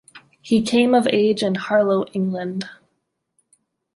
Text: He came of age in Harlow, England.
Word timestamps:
He 0.41 0.63
came 0.63 0.95
of 0.95 1.07
age 1.11 1.43
in 1.43 1.53
Harlow, 1.53 2.05
England. 2.05 2.67